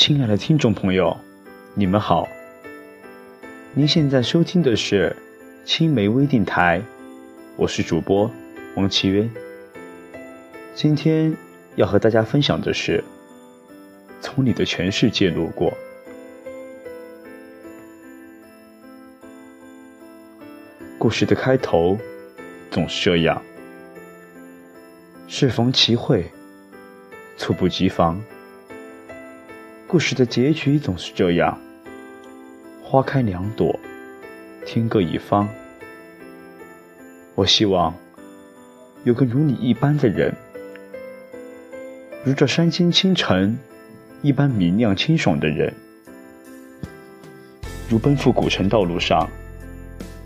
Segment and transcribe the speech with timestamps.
[0.00, 1.14] 亲爱的听众朋友，
[1.74, 2.26] 你们好。
[3.74, 5.14] 您现在收听的是
[5.66, 6.80] 青梅微电台，
[7.54, 8.30] 我是主播
[8.76, 9.30] 王奇渊。
[10.74, 11.36] 今天
[11.76, 13.04] 要和大家分享的是，
[14.22, 15.70] 从你的全世界路过。
[20.98, 21.98] 故事的开头
[22.70, 23.42] 总是这样，
[25.28, 26.24] 适逢其会，
[27.36, 28.18] 猝不及防。
[29.90, 31.58] 故事的结局总是这样：
[32.80, 33.76] 花开两朵，
[34.64, 35.48] 天各一方。
[37.34, 37.92] 我希望
[39.02, 40.32] 有个如你一般的人，
[42.24, 43.58] 如这山间清晨
[44.22, 45.74] 一般明亮清爽的人，
[47.88, 49.28] 如奔赴古城道路上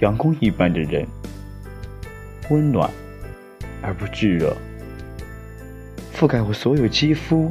[0.00, 1.06] 阳光一般的人，
[2.50, 2.90] 温暖
[3.80, 4.54] 而不炙热，
[6.14, 7.50] 覆盖我所有肌肤。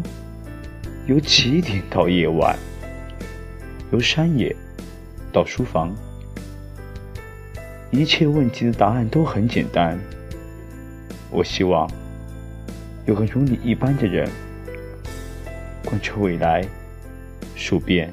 [1.08, 2.57] 由起点到夜晚，
[3.91, 4.55] 由山野
[5.32, 5.96] 到书房，
[7.91, 9.99] 一切问题的答案都很简单。
[11.30, 11.88] 我希望
[13.05, 14.27] 有个如你一般的人，
[15.85, 16.65] 贯彻未来，
[17.55, 18.12] 数遍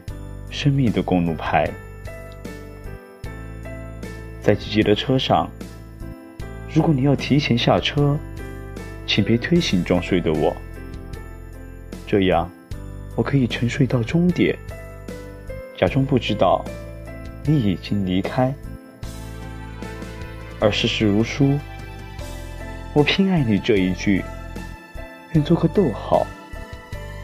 [0.50, 1.70] 生命的公路牌，
[4.42, 5.50] 在挤挤的车上，
[6.74, 8.18] 如果你要提前下车，
[9.06, 10.54] 请别推醒装睡的我，
[12.06, 12.50] 这样。
[13.14, 14.56] 我可以沉睡到终点，
[15.76, 16.64] 假装不知道
[17.44, 18.52] 你已经离开。
[20.58, 21.58] 而世事如书，
[22.94, 24.24] 我偏爱你这一句，
[25.32, 26.26] 愿做个逗号，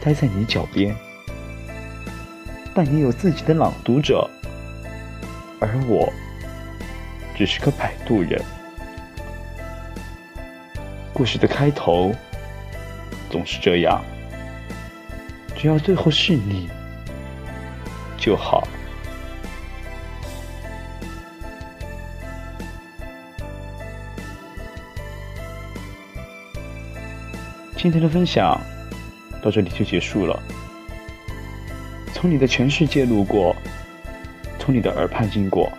[0.01, 0.95] 待在你脚边。
[2.73, 4.29] 但你有自己的朗读者，
[5.59, 6.11] 而我
[7.35, 8.39] 只是个摆渡人。
[11.13, 12.13] 故事的开头
[13.29, 14.03] 总是这样。
[15.59, 16.69] 只要最后是你
[18.17, 18.65] 就好。
[27.75, 28.57] 今天的分享
[29.41, 30.41] 到这里就结束了。
[32.13, 33.53] 从你的全世界路过，
[34.57, 35.69] 从你的耳畔经过，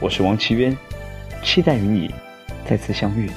[0.00, 0.76] 我是王奇渊，
[1.44, 2.12] 期待与你
[2.68, 3.30] 再次相遇。